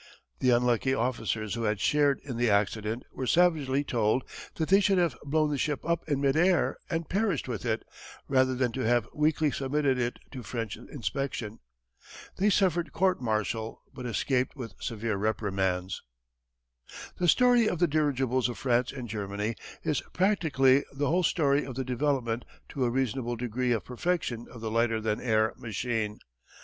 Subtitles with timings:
[0.39, 4.23] The unlucky officers who had shared in the accident were savagely told
[4.55, 7.85] that they should have blown the ship up in mid air and perished with it
[8.27, 11.59] rather than to have weakly submitted it to French inspection.
[12.37, 16.01] They suffered court martial but escaped with severe reprimands.
[17.19, 21.75] The story of the dirigibles of France and Germany is practically the whole story of
[21.75, 26.17] the development to a reasonable degree of perfection of the lighter than air machine.